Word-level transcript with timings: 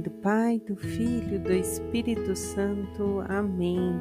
do 0.00 0.10
Pai, 0.10 0.60
do 0.66 0.74
Filho 0.74 1.38
do 1.38 1.52
Espírito 1.52 2.34
Santo. 2.34 3.22
Amém. 3.28 3.92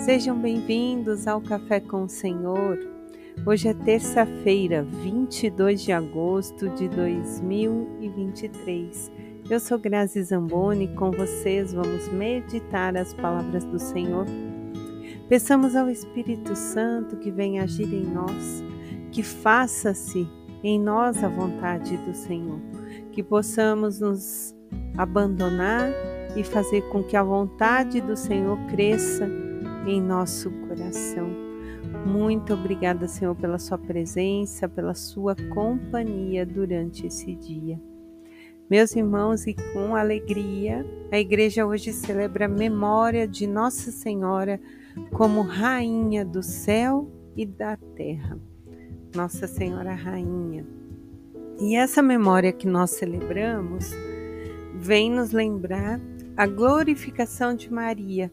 Sejam 0.00 0.38
bem-vindos 0.38 1.26
ao 1.26 1.42
Café 1.42 1.80
com 1.80 2.04
o 2.04 2.08
Senhor. 2.08 2.78
Hoje 3.46 3.68
é 3.68 3.74
terça-feira, 3.74 4.82
22 4.82 5.82
de 5.82 5.92
agosto 5.92 6.70
de 6.70 6.88
2023. 6.88 9.12
Eu 9.50 9.60
sou 9.60 9.78
Grazi 9.78 10.22
Zamboni 10.22 10.86
e 10.86 10.94
com 10.94 11.10
vocês 11.10 11.74
vamos 11.74 12.08
meditar 12.08 12.96
as 12.96 13.12
palavras 13.12 13.64
do 13.64 13.78
Senhor. 13.78 14.24
Peçamos 15.28 15.76
ao 15.76 15.90
Espírito 15.90 16.56
Santo 16.56 17.18
que 17.18 17.30
venha 17.30 17.64
agir 17.64 17.92
em 17.92 18.06
nós, 18.06 18.64
que 19.12 19.22
faça-se 19.22 20.26
em 20.62 20.80
nós 20.80 21.22
a 21.22 21.28
vontade 21.28 21.98
do 21.98 22.14
Senhor 22.14 22.58
que 23.14 23.22
possamos 23.22 24.00
nos 24.00 24.52
abandonar 24.96 25.90
e 26.36 26.42
fazer 26.42 26.82
com 26.88 27.02
que 27.02 27.16
a 27.16 27.22
vontade 27.22 28.00
do 28.00 28.16
Senhor 28.16 28.58
cresça 28.66 29.28
em 29.86 30.00
nosso 30.00 30.50
coração. 30.50 31.28
Muito 32.06 32.54
obrigada, 32.54 33.06
Senhor, 33.06 33.34
pela 33.34 33.58
Sua 33.58 33.78
presença, 33.78 34.68
pela 34.68 34.94
Sua 34.94 35.36
companhia 35.54 36.44
durante 36.44 37.06
esse 37.06 37.34
dia. 37.34 37.80
Meus 38.68 38.96
irmãos, 38.96 39.46
e 39.46 39.54
com 39.72 39.94
alegria, 39.94 40.84
a 41.12 41.18
igreja 41.18 41.66
hoje 41.66 41.92
celebra 41.92 42.46
a 42.46 42.48
memória 42.48 43.28
de 43.28 43.46
Nossa 43.46 43.90
Senhora 43.90 44.60
como 45.12 45.42
Rainha 45.42 46.24
do 46.24 46.42
céu 46.42 47.10
e 47.36 47.44
da 47.44 47.76
terra. 47.94 48.38
Nossa 49.14 49.46
Senhora 49.46 49.92
Rainha. 49.92 50.66
E 51.60 51.76
essa 51.76 52.02
memória 52.02 52.52
que 52.52 52.66
nós 52.66 52.90
celebramos 52.90 53.92
vem 54.74 55.10
nos 55.10 55.32
lembrar 55.32 56.00
a 56.36 56.46
glorificação 56.46 57.54
de 57.54 57.72
Maria. 57.72 58.30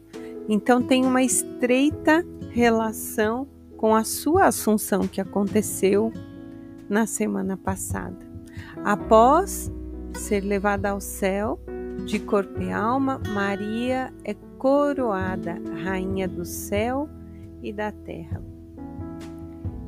Então 0.48 0.82
tem 0.82 1.04
uma 1.04 1.22
estreita 1.22 2.24
relação 2.50 3.46
com 3.76 3.94
a 3.94 4.04
sua 4.04 4.46
assunção 4.46 5.06
que 5.06 5.20
aconteceu 5.20 6.12
na 6.88 7.06
semana 7.06 7.56
passada. 7.56 8.18
Após 8.84 9.70
ser 10.14 10.40
levada 10.40 10.90
ao 10.90 11.00
céu 11.00 11.58
de 12.04 12.18
corpo 12.18 12.60
e 12.60 12.72
alma, 12.72 13.20
Maria 13.32 14.12
é 14.24 14.34
coroada 14.58 15.60
rainha 15.82 16.28
do 16.28 16.44
céu 16.44 17.08
e 17.62 17.72
da 17.72 17.90
terra. 17.92 18.42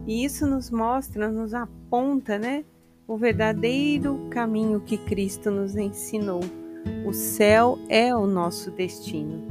E 0.06 0.24
isso 0.24 0.46
nos 0.46 0.70
mostra, 0.70 1.30
nos 1.30 1.54
aponta, 1.54 2.38
né, 2.38 2.64
o 3.06 3.16
verdadeiro 3.16 4.18
caminho 4.30 4.80
que 4.80 4.96
Cristo 4.96 5.50
nos 5.50 5.76
ensinou. 5.76 6.40
O 7.06 7.12
céu 7.12 7.78
é 7.88 8.14
o 8.14 8.26
nosso 8.26 8.70
destino. 8.70 9.44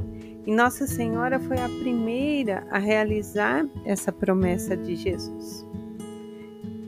E 0.46 0.54
Nossa 0.54 0.86
Senhora 0.86 1.38
foi 1.38 1.58
a 1.58 1.68
primeira 1.68 2.66
a 2.70 2.78
realizar 2.78 3.66
essa 3.84 4.12
promessa 4.12 4.76
de 4.76 4.94
Jesus. 4.94 5.66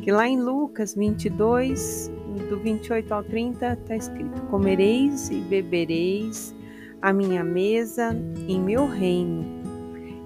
Que 0.03 0.13
lá 0.13 0.29
em 0.29 0.41
Lucas 0.41 0.95
22, 0.95 2.11
do 2.49 2.59
28 2.59 3.15
ao 3.15 3.25
30, 3.25 3.73
está 3.73 3.97
escrito: 3.97 4.43
Comereis 4.43 5.31
e 5.31 5.37
bebereis 5.37 6.55
a 7.01 7.13
minha 7.13 7.43
mesa 7.43 8.15
em 8.47 8.61
meu 8.61 8.87
reino, 8.87 9.45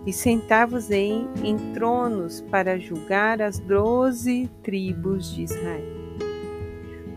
e 0.04 0.12
sentar-vos-ei 0.12 1.24
em 1.44 1.56
tronos 1.72 2.40
para 2.40 2.78
julgar 2.78 3.40
as 3.40 3.58
doze 3.58 4.50
tribos 4.62 5.32
de 5.32 5.44
Israel. 5.44 5.99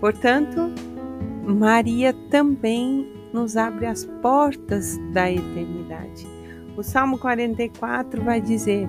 Portanto, 0.03 0.59
Maria 1.45 2.11
também 2.29 3.07
nos 3.31 3.55
abre 3.55 3.85
as 3.85 4.03
portas 4.21 4.97
da 5.13 5.31
eternidade. 5.31 6.27
O 6.75 6.83
Salmo 6.83 7.17
44 7.17 8.21
vai 8.21 8.41
dizer: 8.41 8.85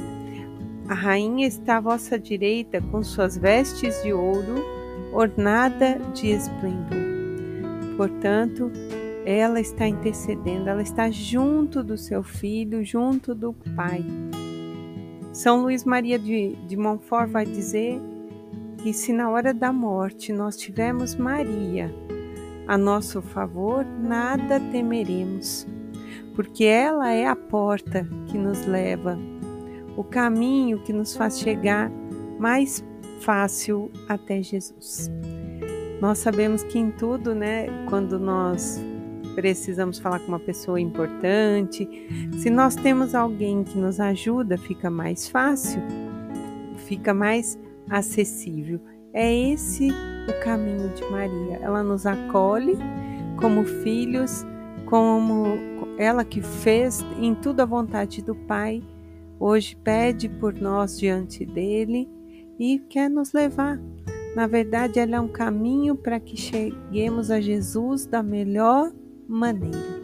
A 0.89 0.95
rainha 0.95 1.47
está 1.47 1.77
à 1.77 1.81
vossa 1.81 2.19
direita 2.19 2.81
com 2.81 3.01
suas 3.05 3.39
vestes 3.39 4.03
de 4.03 4.13
ouro, 4.13 4.57
ornada 5.13 6.01
de 6.13 6.33
esplendor. 6.33 6.99
Portanto, 7.97 8.73
ela 9.25 9.61
está 9.61 9.87
intercedendo, 9.87 10.69
ela 10.69 10.83
está 10.83 11.13
junto 11.13 11.85
do 11.85 11.97
seu 11.97 12.25
filho, 12.25 12.85
junto 12.85 13.37
do 13.37 13.53
Pai. 13.77 14.05
São 15.33 15.63
Luís 15.63 15.85
Maria 15.85 16.19
de, 16.19 16.57
de 16.67 16.77
Montfort 16.77 17.31
vai 17.31 17.47
dizer 17.47 18.01
que 18.85 18.93
se 18.93 19.15
na 19.15 19.31
hora 19.31 19.55
da 19.55 19.73
morte 19.73 20.31
nós 20.31 20.59
tivermos 20.59 21.15
Maria 21.15 21.91
a 22.67 22.77
nosso 22.77 23.23
favor, 23.23 23.83
nada 23.83 24.61
temeremos, 24.61 25.67
porque 26.37 26.67
ela 26.67 27.11
é 27.11 27.27
a 27.27 27.35
porta 27.35 28.07
que 28.27 28.37
nos 28.37 28.67
leva, 28.67 29.19
o 29.97 30.05
caminho 30.05 30.83
que 30.83 30.93
nos 30.93 31.17
faz 31.17 31.41
chegar 31.41 31.91
mais 32.39 32.85
fácil 33.23 33.91
até 34.07 34.43
Jesus. 34.43 35.11
Nós 35.99 36.19
sabemos 36.19 36.63
que 36.63 36.79
em 36.79 36.91
tudo, 36.91 37.35
né, 37.35 37.69
quando 37.89 38.19
nós 38.19 38.79
precisamos 39.35 39.99
falar 39.99 40.19
com 40.19 40.29
uma 40.29 40.41
pessoa 40.41 40.79
importante, 40.79 41.89
se 42.39 42.51
nós 42.51 42.77
temos 42.77 43.15
alguém 43.15 43.65
que 43.65 43.79
nos 43.79 43.99
ajuda, 43.99 44.59
fica 44.59 44.91
mais 44.91 45.27
fácil, 45.27 45.81
fica 46.87 47.15
mais 47.15 47.59
acessível. 47.95 48.81
É 49.13 49.33
esse 49.33 49.89
o 49.91 50.43
caminho 50.43 50.89
de 50.91 51.05
Maria. 51.11 51.59
Ela 51.63 51.83
nos 51.83 52.05
acolhe 52.05 52.77
como 53.41 53.65
filhos, 53.65 54.45
como 54.87 55.57
ela 55.97 56.25
que 56.25 56.43
fez 56.43 57.05
em 57.21 57.35
tudo 57.35 57.61
a 57.61 57.65
vontade 57.65 58.21
do 58.23 58.35
Pai. 58.35 58.83
Hoje 59.39 59.77
pede 59.77 60.29
por 60.29 60.55
nós 60.55 60.99
diante 60.99 61.47
dele 61.47 62.09
e 62.59 62.81
quer 62.89 63.09
nos 63.09 63.33
levar. 63.33 63.81
Na 64.35 64.49
verdade, 64.49 64.99
ela 64.99 65.17
é 65.17 65.21
um 65.21 65.29
caminho 65.29 65.95
para 65.95 66.19
que 66.19 66.37
cheguemos 66.37 67.31
a 67.31 67.41
Jesus 67.41 68.07
da 68.07 68.23
melhor 68.23 68.93
maneira. 69.29 70.03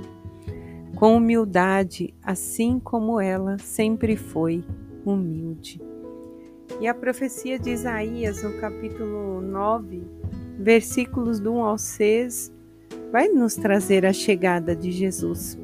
Com 0.95 1.17
humildade, 1.17 2.15
assim 2.23 2.79
como 2.79 3.21
ela 3.21 3.59
sempre 3.59 4.17
foi 4.17 4.63
humilde. 5.05 5.90
E 6.81 6.89
a 6.89 6.95
profecia 6.95 7.59
de 7.59 7.69
Isaías, 7.69 8.43
no 8.43 8.55
capítulo 8.55 9.43
9, 9.43 10.03
versículos 10.59 11.39
do 11.39 11.53
1 11.53 11.63
ao 11.63 11.77
6, 11.77 12.51
vai 13.13 13.29
nos 13.29 13.55
trazer 13.55 14.07
a 14.07 14.15
chegada 14.15 14.75
de 14.75 14.91
Jesus. 14.91 15.59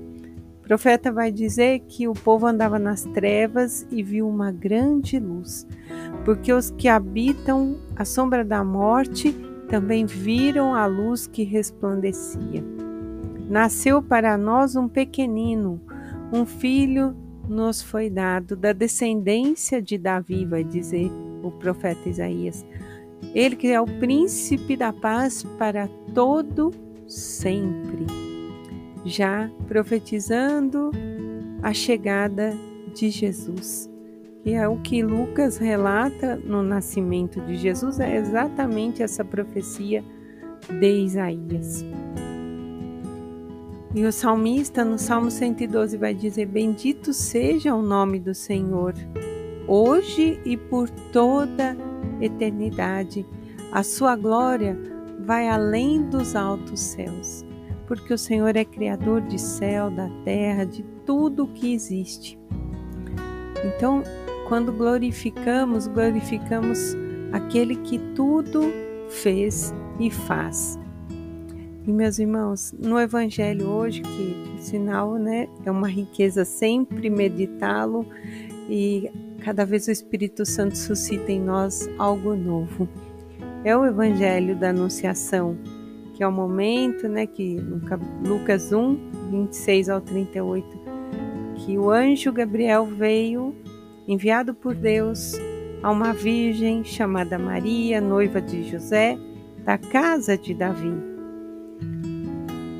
O 0.59 0.63
profeta 0.63 1.11
vai 1.11 1.33
dizer 1.33 1.81
que 1.89 2.07
o 2.07 2.13
povo 2.13 2.47
andava 2.47 2.79
nas 2.79 3.05
trevas 3.05 3.87
e 3.91 4.03
viu 4.03 4.29
uma 4.29 4.53
grande 4.53 5.19
luz, 5.19 5.67
porque 6.23 6.53
os 6.53 6.71
que 6.71 6.87
habitam 6.87 7.79
a 7.97 8.05
sombra 8.05 8.45
da 8.45 8.63
morte 8.63 9.33
também 9.71 10.05
viram 10.05 10.75
a 10.75 10.85
luz 10.85 11.27
que 11.27 11.45
resplandecia. 11.45 12.63
Nasceu 13.49 14.03
para 14.03 14.37
nós 14.37 14.77
um 14.77 14.87
pequenino, 14.87 15.81
um 16.31 16.45
filho 16.45 17.17
nos 17.49 17.83
foi 17.83 18.11
dado 18.11 18.57
da 18.57 18.73
descendência 18.73 19.81
de 19.81 19.97
Davi, 19.99 20.45
vai 20.45 20.65
dizer 20.65 21.11
o 21.43 21.51
profeta 21.51 22.09
Isaías. 22.09 22.65
Ele 23.35 23.57
que 23.57 23.69
é 23.69 23.81
o 23.81 23.87
príncipe 23.87 24.77
da 24.77 24.93
paz 24.93 25.43
para 25.59 25.89
todo 26.15 26.71
sempre, 27.07 28.07
já 29.05 29.51
profetizando 29.67 30.91
a 31.63 31.73
chegada 31.73 32.55
de 32.95 33.11
Jesus. 33.11 33.91
Que 34.43 34.55
é 34.55 34.69
o 34.69 34.81
que 34.81 35.03
Lucas 35.03 35.57
relata 35.57 36.37
no 36.37 36.63
nascimento 36.63 37.41
de 37.41 37.57
Jesus, 37.57 37.99
é 37.99 38.17
exatamente 38.17 39.03
essa 39.03 39.25
profecia 39.25 40.05
de 40.69 41.05
Isaías. 41.05 41.85
E 43.97 44.05
o 44.05 44.13
salmista, 44.13 44.85
no 44.85 44.99
Salmo 44.99 45.31
112, 45.31 45.97
vai 45.97 46.13
dizer: 46.13 46.45
Bendito 46.45 47.15
seja 47.15 47.75
o 47.75 47.81
nome 47.81 48.21
do 48.21 48.35
Senhor, 48.35 48.93
hoje 49.67 50.39
e 50.45 50.55
por 50.55 50.91
toda 50.91 51.75
eternidade. 52.21 53.25
A 53.73 53.83
sua 53.83 54.15
glória 54.15 54.79
vai 55.25 55.49
além 55.49 56.03
dos 56.11 56.37
altos 56.37 56.79
céus, 56.79 57.43
porque 57.87 58.13
o 58.13 58.19
Senhor 58.19 58.55
é 58.55 58.67
Criador 58.67 59.23
de 59.23 59.41
céu, 59.41 59.91
da 59.91 60.11
terra, 60.27 60.67
de 60.67 60.83
tudo 61.07 61.45
o 61.45 61.49
que 61.49 61.73
existe. 61.73 62.39
Então, 63.65 64.03
quando 64.47 64.75
glorificamos, 64.75 65.87
glorificamos 65.87 66.95
aquele 67.33 67.77
que 67.77 67.99
tudo 68.15 68.61
fez 69.09 69.73
e 69.99 70.11
faz. 70.11 70.79
E 71.87 71.93
meus 71.93 72.19
irmãos, 72.19 72.75
no 72.77 72.99
Evangelho 72.99 73.69
hoje, 73.69 74.03
que 74.03 74.35
por 74.51 74.59
sinal 74.59 75.15
né, 75.15 75.49
é 75.65 75.71
uma 75.71 75.87
riqueza 75.87 76.45
sempre 76.45 77.09
meditá-lo 77.09 78.05
e 78.69 79.09
cada 79.45 79.65
vez 79.65 79.87
o 79.87 79.93
Espírito 79.93 80.45
Santo 80.45 80.77
suscita 80.77 81.31
em 81.31 81.41
nós 81.41 81.89
algo 81.97 82.35
novo. 82.35 82.89
É 83.63 83.77
o 83.77 83.87
Evangelho 83.87 84.57
da 84.57 84.71
Anunciação, 84.71 85.57
que 86.13 86.25
é 86.25 86.27
o 86.27 86.33
momento, 86.33 87.09
né, 87.09 87.25
que 87.25 87.57
Lucas 88.27 88.73
1, 88.73 89.31
26 89.31 89.89
ao 89.89 90.01
38, 90.01 90.67
que 91.55 91.79
o 91.79 91.89
anjo 91.89 92.33
Gabriel 92.33 92.85
veio, 92.85 93.55
enviado 94.09 94.53
por 94.53 94.75
Deus, 94.75 95.35
a 95.85 95.93
uma 95.93 96.13
virgem 96.13 96.83
chamada 96.83 97.39
Maria, 97.39 98.01
noiva 98.01 98.41
de 98.41 98.69
José, 98.69 99.17
da 99.65 99.79
casa 99.79 100.37
de 100.37 100.53
Davi. 100.53 101.16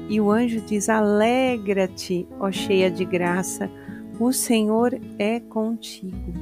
E 0.09 0.21
o 0.21 0.31
anjo 0.31 0.61
diz: 0.61 0.89
Alegra-te, 0.89 2.27
ó 2.39 2.51
cheia 2.51 2.91
de 2.91 3.05
graça, 3.05 3.71
o 4.19 4.33
Senhor 4.33 4.99
é 5.19 5.41
contigo. 5.41 6.33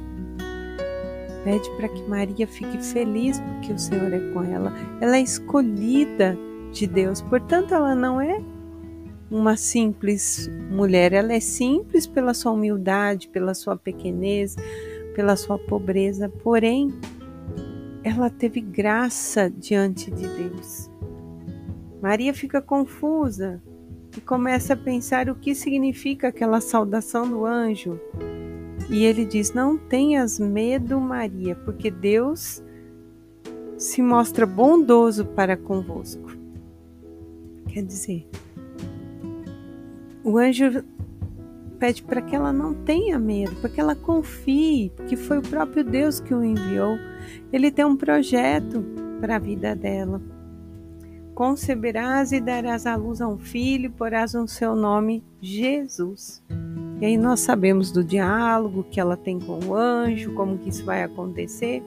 Pede 1.43 1.69
para 1.71 1.89
que 1.89 2.01
Maria 2.09 2.47
fique 2.47 2.83
feliz 2.83 3.39
porque 3.39 3.73
o 3.73 3.77
Senhor 3.77 4.11
é 4.11 4.19
com 4.31 4.43
ela. 4.43 4.73
Ela 4.99 5.17
é 5.17 5.21
escolhida 5.21 6.37
de 6.71 6.87
Deus, 6.87 7.21
portanto, 7.21 7.73
ela 7.73 7.93
não 7.95 8.19
é 8.19 8.41
uma 9.29 9.57
simples 9.57 10.49
mulher, 10.69 11.13
ela 11.13 11.33
é 11.33 11.39
simples 11.39 12.05
pela 12.05 12.33
sua 12.33 12.51
humildade, 12.51 13.27
pela 13.29 13.53
sua 13.53 13.75
pequenez, 13.75 14.55
pela 15.15 15.35
sua 15.35 15.57
pobreza, 15.57 16.29
porém, 16.29 16.93
ela 18.03 18.29
teve 18.29 18.61
graça 18.61 19.49
diante 19.49 20.11
de 20.11 20.27
Deus. 20.27 20.89
Maria 22.01 22.33
fica 22.33 22.61
confusa 22.61 23.61
e 24.17 24.21
começa 24.21 24.73
a 24.73 24.77
pensar 24.77 25.29
o 25.29 25.35
que 25.35 25.53
significa 25.55 26.27
aquela 26.27 26.61
saudação 26.61 27.29
do 27.29 27.45
anjo. 27.45 27.99
E 28.89 29.03
ele 29.03 29.25
diz: 29.25 29.53
Não 29.53 29.77
tenhas 29.77 30.39
medo, 30.39 30.99
Maria, 30.99 31.55
porque 31.55 31.89
Deus 31.89 32.63
se 33.77 34.01
mostra 34.01 34.45
bondoso 34.45 35.25
para 35.25 35.57
convosco. 35.57 36.31
Quer 37.67 37.83
dizer, 37.83 38.27
o 40.23 40.37
anjo 40.37 40.83
pede 41.77 42.03
para 42.03 42.21
que 42.21 42.35
ela 42.35 42.53
não 42.53 42.73
tenha 42.73 43.19
medo, 43.19 43.55
para 43.57 43.69
que 43.69 43.79
ela 43.79 43.95
confie, 43.95 44.91
que 45.07 45.15
foi 45.15 45.39
o 45.39 45.41
próprio 45.41 45.83
Deus 45.83 46.19
que 46.19 46.33
o 46.33 46.43
enviou. 46.43 46.97
Ele 47.51 47.69
tem 47.69 47.83
um 47.83 47.97
projeto 47.97 48.83
para 49.19 49.35
a 49.35 49.39
vida 49.39 49.75
dela. 49.75 50.21
Conceberás 51.35 52.31
e 52.31 52.39
darás 52.39 52.85
à 52.85 52.95
luz 52.95 53.19
a 53.19 53.27
um 53.27 53.37
filho, 53.37 53.91
porás 53.91 54.33
no 54.33 54.47
seu 54.47 54.73
nome 54.73 55.21
Jesus. 55.41 56.41
E 57.01 57.05
aí 57.05 57.17
nós 57.17 57.41
sabemos 57.41 57.91
do 57.91 58.01
diálogo 58.01 58.85
que 58.89 59.01
ela 59.01 59.17
tem 59.17 59.37
com 59.37 59.59
o 59.65 59.75
anjo, 59.75 60.33
como 60.33 60.57
que 60.57 60.69
isso 60.69 60.85
vai 60.85 61.03
acontecer. 61.03 61.83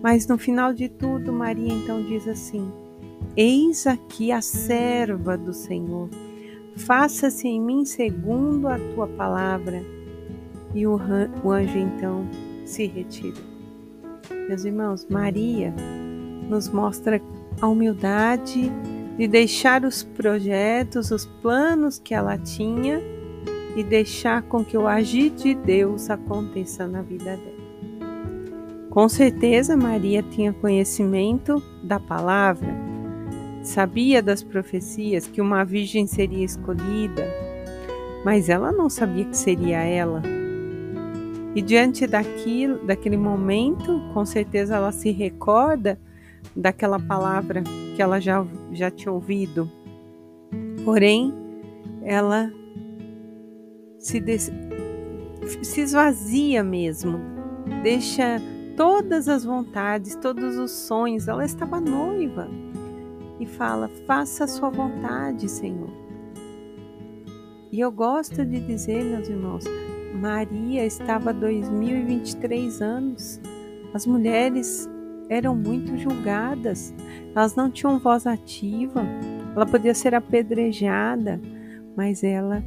Mas 0.00 0.28
no 0.28 0.38
final 0.38 0.72
de 0.72 0.88
tudo, 0.88 1.32
Maria 1.32 1.72
então 1.72 2.04
diz 2.04 2.28
assim: 2.28 2.70
Eis 3.36 3.84
aqui 3.84 4.30
a 4.30 4.40
serva 4.40 5.36
do 5.36 5.52
Senhor. 5.52 6.08
Faça-se 6.76 7.48
em 7.48 7.60
mim 7.60 7.84
segundo 7.84 8.68
a 8.68 8.78
tua 8.94 9.08
palavra. 9.08 9.82
E 10.72 10.86
o, 10.86 10.94
anjo 11.50 11.78
então 11.78 12.28
se 12.64 12.86
retira. 12.86 13.40
Meus 14.48 14.64
irmãos, 14.64 15.04
Maria 15.10 15.74
nos 16.48 16.68
mostra 16.68 17.20
a 17.60 17.66
humildade 17.66 18.70
de 19.16 19.26
deixar 19.26 19.84
os 19.84 20.02
projetos, 20.02 21.10
os 21.10 21.26
planos 21.26 21.98
que 21.98 22.14
ela 22.14 22.38
tinha 22.38 23.00
e 23.76 23.82
deixar 23.82 24.42
com 24.42 24.64
que 24.64 24.76
o 24.76 24.86
agir 24.86 25.30
de 25.30 25.54
Deus 25.54 26.10
aconteça 26.10 26.86
na 26.86 27.02
vida 27.02 27.36
dela. 27.36 27.58
Com 28.90 29.08
certeza, 29.08 29.76
Maria 29.76 30.22
tinha 30.22 30.52
conhecimento 30.52 31.62
da 31.82 32.00
palavra 32.00 32.88
Sabia 33.68 34.22
das 34.22 34.42
profecias 34.42 35.26
que 35.26 35.42
uma 35.42 35.62
virgem 35.62 36.06
seria 36.06 36.42
escolhida, 36.42 37.26
mas 38.24 38.48
ela 38.48 38.72
não 38.72 38.88
sabia 38.88 39.26
que 39.26 39.36
seria 39.36 39.78
ela. 39.82 40.22
E 41.54 41.60
diante 41.60 42.06
daquilo, 42.06 42.86
daquele 42.86 43.18
momento, 43.18 44.00
com 44.14 44.24
certeza 44.24 44.76
ela 44.76 44.90
se 44.90 45.10
recorda 45.10 46.00
daquela 46.54 46.98
palavra 46.98 47.62
que 47.94 48.02
ela 48.02 48.20
já, 48.20 48.46
já 48.72 48.90
tinha 48.90 49.12
ouvido. 49.12 49.70
Porém, 50.84 51.32
ela 52.02 52.50
se, 53.98 54.20
des... 54.20 54.50
se 55.62 55.80
esvazia 55.80 56.62
mesmo, 56.62 57.18
deixa 57.82 58.40
todas 58.76 59.28
as 59.28 59.44
vontades, 59.44 60.14
todos 60.16 60.56
os 60.56 60.70
sonhos. 60.70 61.28
Ela 61.28 61.44
estava 61.44 61.80
noiva 61.80 62.48
e 63.40 63.46
fala: 63.46 63.88
Faça 64.06 64.44
a 64.44 64.48
sua 64.48 64.70
vontade, 64.70 65.48
Senhor. 65.48 65.90
E 67.70 67.80
eu 67.80 67.92
gosto 67.92 68.44
de 68.46 68.60
dizer, 68.60 69.04
meus 69.04 69.28
irmãos, 69.28 69.64
Maria 70.14 70.86
estava 70.86 71.34
2023 71.34 72.80
anos. 72.80 73.40
As 73.92 74.06
mulheres 74.06 74.88
eram 75.28 75.54
muito 75.54 75.96
julgadas, 75.98 76.94
elas 77.34 77.54
não 77.54 77.70
tinham 77.70 77.98
voz 77.98 78.26
ativa, 78.26 79.02
ela 79.54 79.66
podia 79.66 79.94
ser 79.94 80.14
apedrejada, 80.14 81.40
mas 81.96 82.24
ela 82.24 82.62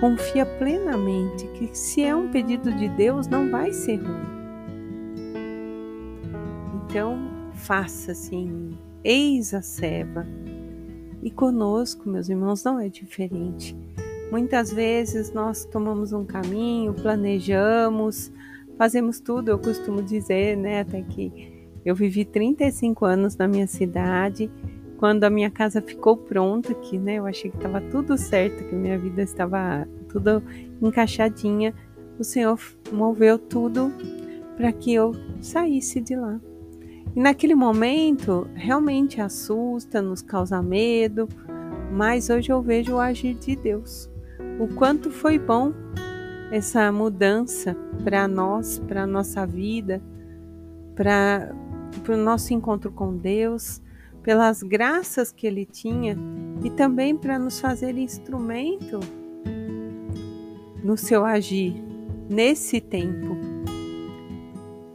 confia 0.00 0.44
plenamente 0.44 1.46
que 1.48 1.76
se 1.76 2.02
é 2.02 2.14
um 2.14 2.30
pedido 2.30 2.72
de 2.72 2.88
Deus, 2.90 3.26
não 3.26 3.50
vai 3.50 3.72
ser 3.72 3.96
ruim. 3.96 4.36
Então, 6.84 7.18
faça-se 7.52 8.34
em 8.34 8.48
mim 8.48 8.86
Eis 9.08 9.54
a 9.54 9.62
serva. 9.62 10.26
E 11.22 11.30
conosco, 11.30 12.08
meus 12.08 12.28
irmãos, 12.28 12.64
não 12.64 12.80
é 12.80 12.88
diferente. 12.88 13.76
Muitas 14.32 14.72
vezes 14.72 15.32
nós 15.32 15.64
tomamos 15.64 16.12
um 16.12 16.24
caminho, 16.24 16.92
planejamos, 16.92 18.32
fazemos 18.76 19.20
tudo. 19.20 19.48
Eu 19.48 19.60
costumo 19.60 20.02
dizer, 20.02 20.56
né, 20.56 20.80
até 20.80 21.02
que 21.02 21.55
eu 21.86 21.94
vivi 21.94 22.24
35 22.24 23.04
anos 23.04 23.36
na 23.36 23.46
minha 23.46 23.68
cidade. 23.68 24.50
Quando 24.98 25.22
a 25.22 25.30
minha 25.30 25.48
casa 25.48 25.80
ficou 25.80 26.16
pronta, 26.16 26.74
que 26.74 26.98
né, 26.98 27.14
eu 27.14 27.26
achei 27.26 27.48
que 27.48 27.56
estava 27.56 27.80
tudo 27.80 28.18
certo, 28.18 28.64
que 28.64 28.74
minha 28.74 28.98
vida 28.98 29.22
estava 29.22 29.86
tudo 30.08 30.42
encaixadinha, 30.82 31.72
o 32.18 32.24
Senhor 32.24 32.58
moveu 32.90 33.38
tudo 33.38 33.92
para 34.56 34.72
que 34.72 34.92
eu 34.92 35.14
saísse 35.40 36.00
de 36.00 36.16
lá. 36.16 36.40
E 37.14 37.20
naquele 37.20 37.54
momento 37.54 38.48
realmente 38.54 39.20
assusta, 39.20 40.02
nos 40.02 40.22
causa 40.22 40.60
medo, 40.60 41.28
mas 41.92 42.30
hoje 42.30 42.50
eu 42.50 42.60
vejo 42.60 42.94
o 42.94 43.00
agir 43.00 43.34
de 43.34 43.54
Deus. 43.54 44.10
O 44.58 44.66
quanto 44.74 45.08
foi 45.08 45.38
bom 45.38 45.72
essa 46.50 46.90
mudança 46.90 47.76
para 48.02 48.26
nós, 48.26 48.80
para 48.80 49.06
nossa 49.06 49.46
vida, 49.46 50.02
para 50.96 51.54
o 52.08 52.16
nosso 52.16 52.52
encontro 52.52 52.90
com 52.90 53.16
Deus, 53.16 53.80
pelas 54.22 54.62
graças 54.62 55.32
que 55.32 55.46
Ele 55.46 55.64
tinha 55.64 56.16
e 56.62 56.70
também 56.70 57.16
para 57.16 57.38
nos 57.38 57.60
fazer 57.60 57.96
instrumento 57.96 59.00
no 60.82 60.96
seu 60.96 61.24
agir 61.24 61.74
nesse 62.28 62.80
tempo 62.80 63.56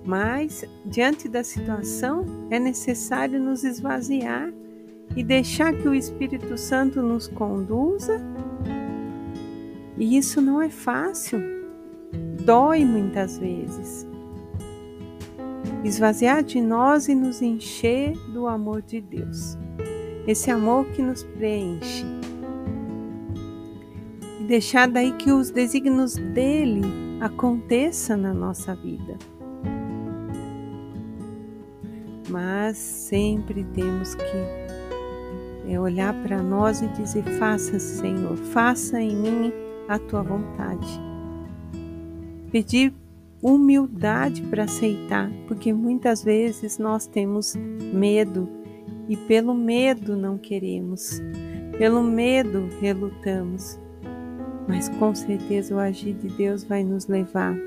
mas, 0.03 0.65
diante 0.85 1.29
da 1.29 1.43
situação, 1.43 2.25
é 2.49 2.59
necessário 2.59 3.39
nos 3.39 3.63
esvaziar 3.63 4.51
e 5.15 5.23
deixar 5.23 5.73
que 5.73 5.87
o 5.87 5.93
Espírito 5.93 6.57
Santo 6.57 7.01
nos 7.01 7.27
conduza. 7.27 8.19
E 9.97 10.17
isso 10.17 10.41
não 10.41 10.61
é 10.61 10.69
fácil, 10.69 11.39
dói 12.43 12.83
muitas 12.83 13.37
vezes. 13.37 14.07
Esvaziar 15.83 16.43
de 16.43 16.61
nós 16.61 17.07
e 17.07 17.15
nos 17.15 17.41
encher 17.41 18.15
do 18.33 18.47
amor 18.47 18.81
de 18.81 19.01
Deus. 19.01 19.57
Esse 20.27 20.51
amor 20.51 20.85
que 20.87 21.01
nos 21.01 21.23
preenche. 21.23 22.05
E 24.39 24.43
deixar 24.43 24.87
daí 24.87 25.11
que 25.13 25.31
os 25.31 25.49
desígnios 25.49 26.15
dele 26.15 26.81
aconteçam 27.19 28.17
na 28.17 28.33
nossa 28.33 28.75
vida 28.75 29.17
mas 32.31 32.77
sempre 32.77 33.63
temos 33.65 34.15
que 34.15 34.23
é, 35.67 35.79
olhar 35.79 36.13
para 36.23 36.41
nós 36.41 36.81
e 36.81 36.87
dizer: 36.87 37.23
Faça, 37.37 37.77
Senhor, 37.77 38.35
faça 38.37 38.99
em 38.99 39.15
mim 39.15 39.53
a 39.87 39.99
tua 39.99 40.23
vontade. 40.23 40.99
Pedir 42.51 42.93
humildade 43.41 44.41
para 44.43 44.63
aceitar, 44.63 45.31
porque 45.47 45.73
muitas 45.73 46.23
vezes 46.23 46.77
nós 46.77 47.07
temos 47.07 47.55
medo 47.55 48.47
e 49.09 49.17
pelo 49.17 49.53
medo 49.53 50.15
não 50.15 50.37
queremos, 50.37 51.21
pelo 51.77 52.03
medo 52.03 52.69
relutamos. 52.79 53.79
Mas 54.67 54.87
com 54.89 55.13
certeza 55.13 55.75
o 55.75 55.79
agir 55.79 56.13
de 56.13 56.29
Deus 56.29 56.63
vai 56.63 56.83
nos 56.83 57.07
levar 57.07 57.57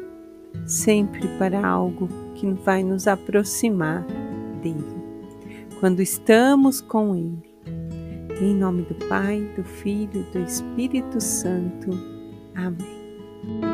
sempre 0.67 1.27
para 1.39 1.67
algo 1.67 2.09
que 2.35 2.51
vai 2.51 2.83
nos 2.83 3.07
aproximar 3.09 4.07
dele, 4.63 4.85
quando 5.81 6.01
estamos 6.01 6.81
com 6.81 7.17
ele. 7.17 7.55
Em 8.41 8.55
nome 8.55 8.83
do 8.83 8.95
Pai, 9.07 9.41
do 9.57 9.63
Filho 9.63 10.25
do 10.33 10.39
Espírito 10.41 11.21
Santo. 11.21 11.91
Amém. 12.55 13.74